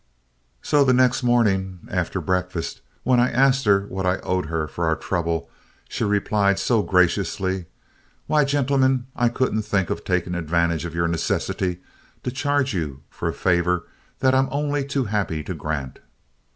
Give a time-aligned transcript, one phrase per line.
[0.63, 4.87] So the next morning after breakfast, when I asked her what I owed her for
[4.87, 5.47] our trouble,
[5.87, 7.67] she replied so graciously:
[8.25, 11.83] 'Why, gentlemen, I couldn't think of taking advantage of your necessity
[12.23, 13.85] to charge you for a favor
[14.21, 15.99] that I'm only too happy to grant.'